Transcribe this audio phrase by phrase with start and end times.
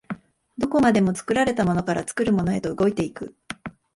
[0.57, 3.35] どこまでも作られたものから作るものへと動いて行く。